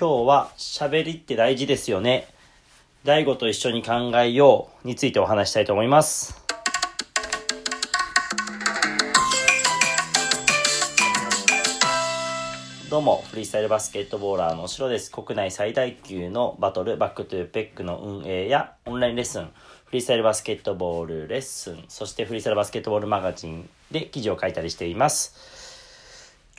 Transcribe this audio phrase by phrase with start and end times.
[0.00, 2.26] 今日は喋りって大事ですよね。
[3.04, 6.42] 大悟と一緒に考えようについてお話したいと思います。
[12.88, 15.10] どうも、フリースタイルバスケットボーラーのしろです。
[15.10, 19.50] 国内最大級のバトル、バックトゥーペックの運営やオンラインレッスン、
[19.84, 25.59] フリースタイルバスケットボールレッスン、そしてフリースタイルバスケットボールマガジンで記事を書いたりしています。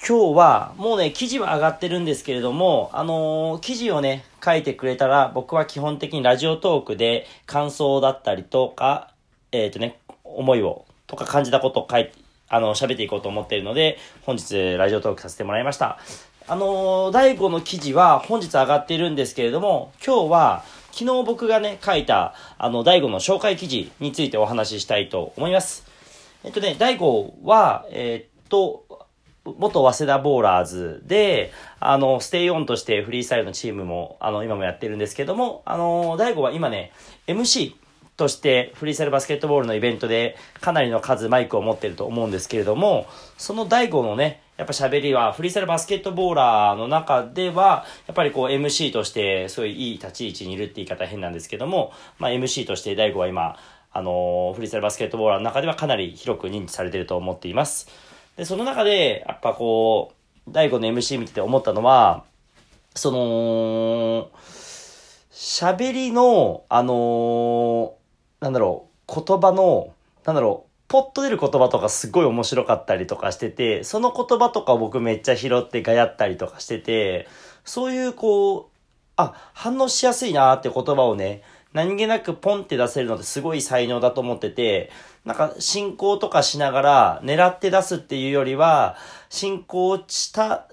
[0.03, 9.13] 今日は、もうね、記事は上がってるんですけれども、あのー記事をね、書いてくれたら、僕は基本的にラジオトークで感想だったりとか、
[9.51, 12.13] えっ、とね、思いを、とか感じたことを書いて、
[12.49, 15.99] あの、喋っていこうと思っているので、本日ラジオトークさせてもらいました。
[16.47, 25.85] あのー、第5の記事は本日上がっているんですけれども、今日は、昨日僕がね、書いた、あの、第5の紹介記事についてお話ししたいと思います。
[26.43, 29.00] えっとね、第5は、えーっと、
[29.43, 36.91] 元早稲田ボーラーズで、あの、ステイオンとしてフリースタイルのチームも、あの、今もやってるんですけども、あの、大悟は今ね、
[37.27, 37.73] MC
[38.17, 53.57] としてフリースタイルバスケットボールのイベントでかなりの数マイクを持ってると思うんですけれども、その大悟のね、やっぱ喋りはフリースタイルバスケットボーラーの中では、やっぱりこう MC としてそういういい立ち位置にいるって言い方変なんですけども、まあ MC として大悟は今、
[53.91, 58.10] あの、フリースタイルバスケットボーラーの中ではかなり広く認知されてると思っています。
[58.41, 60.13] で、その中で、やっぱこ
[60.47, 62.23] う、大悟の MC 見てて思ったのは、
[62.95, 64.31] その、
[65.31, 69.93] 喋りの、あのーなんだろう、言葉の、
[70.25, 77.27] なんだろう、ポッと出る言葉とかすごい面白かったりとかしてて、その言葉とか僕めっちゃ拾ってガヤったりとかしてて、
[77.63, 78.65] そういうこう、
[79.17, 84.91] あ、反応しやすいなって言葉をね、何気なくポンって出せるのってすごい才能だと思ってて、
[85.25, 88.97] なんか進行とかしながら狙って出すっていうよりは、
[89.29, 90.67] 進行した、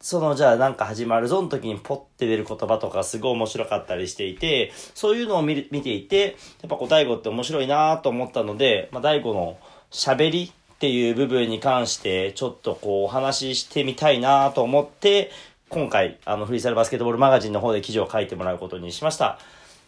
[0.00, 9.58] そのじゃあなんか始まるぞの時にポッて出る言葉とかすごい面白かったりしていて、そういうのを見ていて、やっぱこう大悟って面白いなと思ったので、まあ大悟の
[9.90, 15.30] 喋りっていう部分に関してちょっとこうお話ししてみたいなと思って、
[15.68, 19.38] 今回あのフリースタイルバスケットボールマガジンの方で記事を書いてもらうことにしました。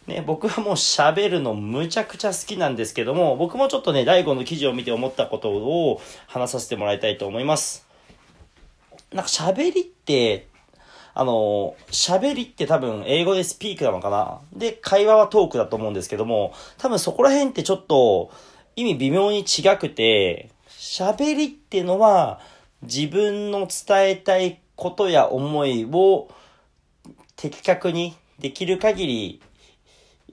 [0.07, 7.87] ね、僕はもう喋るのむちゃくちゃ好きなんですけども、僕もちょっとね、大悟の記事を見て思ったことを話させてもらいたいと思います。
[9.13, 10.47] なんか喋りって、
[11.13, 14.41] あの、喋りって多分英語でスピークなのかな？
[14.51, 18.31] で、会話はトークだと思うんですけども、多分そこら辺ってちょっと
[18.75, 22.41] 意味微妙に違くて、喋りってのは
[22.81, 26.29] 自分の伝えたいことや思いを
[27.35, 29.41] 的確にできる限り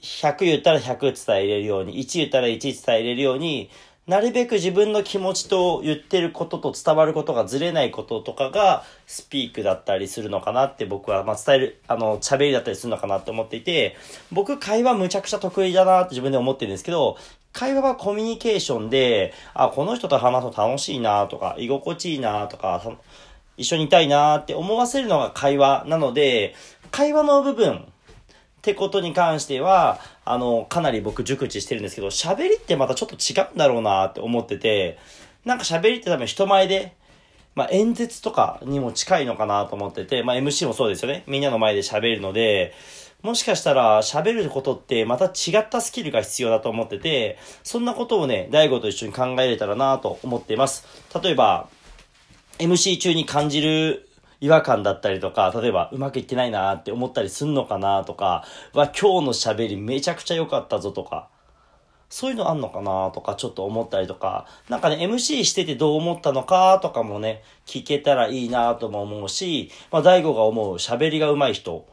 [0.03, 3.71] 100言ったら100伝えれるように、1言ったら1伝えれるように、
[4.06, 13.97] なるべく自分の気持ちと言ってることと伝わることがずれないこととかがスピークだったりするのかなって僕は、まあ、伝える、あの、喋りだったりするのかなって思っていて、
[14.33, 17.19] 僕会話むちゃくちゃ得意だなって自分で思ってるんですけど、
[17.53, 22.83] 会話はコミュニケーションで、あ、この人と話すの楽しいなとか、居心地いいなとか、
[23.56, 26.55] 一緒にいたいなって思わせるのが会話なので、
[26.91, 27.87] 会話の部分、
[28.60, 34.98] ってことに関しては、あの、かなり僕熟知してるんですけど、喋りってまたちょっと違うんだろうなって思ってて、
[35.47, 36.94] なんか喋りって多分人前で、
[37.54, 41.25] まあ演説とかにも近いのかなと思ってて、まあ MC もそうですよね。
[41.26, 42.75] みんなの前で喋るので、
[43.22, 50.87] もしかしたら喋ることってまた違ったスキルが必要だと思ってて、そんなことをね、大悟と一緒に考えれたらなと思っています。
[51.22, 51.71] 例えば、
[52.59, 54.09] MC 中に感じる
[54.41, 61.28] 違和感だったりとか、例えばうまくいってないなって思ったりすんのかなとか、は今日の喋りめちゃくちゃ良かったぞとか、
[62.09, 71.87] そういうのあんのかなとかちょっと思ったりとか、なんかね、MC しててどう思ったのかとかもね、聞けたらいいなとも思うし、まあ大悟が思う喋りが上手い人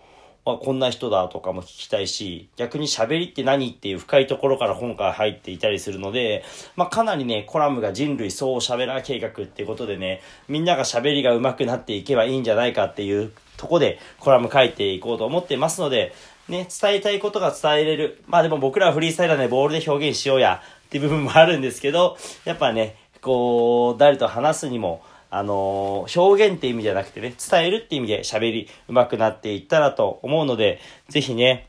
[0.51, 6.43] はこんな人だとかも聞きたいし、逆に喋りって何っていう深いところから今回入っていたりするので、
[6.75, 16.13] まあかなりね、コラムが人類総喋ら計画っていうことでね、みんなが喋りが上手くなっていけばいいんじゃないかっていうとこでコラム書いていこうと思ってますので、
[16.47, 18.23] ね、伝えたいことが伝えれる。
[18.27, 30.79] まあでも僕らはフリースタイルはね、ボールで表現しようやっていう部分もあるんですけど、やっぱね、こう、誰と話すにも、あのー表現って意味じゃなくてね、伝えるって意味で喋り上手くなっていったらと思うので、
[31.09, 31.67] ぜひね、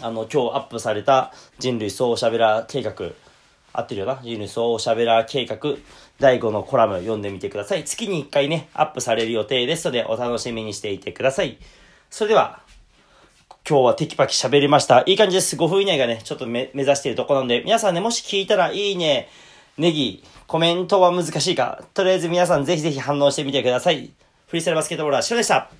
[0.00, 2.94] あの、今日アップされた人類総しゃべら計画、
[3.72, 4.20] 合ってるよな？
[4.22, 5.58] 人類総しゃべら計画、
[6.18, 7.84] 第5のコラム読んでみてください。
[7.84, 11.58] 月に1回ね、アップされる予定ですので、お楽しみにしていてください。
[12.08, 12.62] それでは、
[13.68, 15.02] 今日はテキパキ喋りました。
[15.06, 15.56] いい感じです。
[15.56, 19.28] 5分以内がね、ちょっと目指しているところなので、皆さんね、もし聞いたらいいね、
[19.78, 21.84] ネギ、コメントは難しいか？
[21.94, 24.10] とりあえず皆さんぜひぜひ反応してみてください。
[24.46, 25.70] フリースタイルバスケットボールは白でした。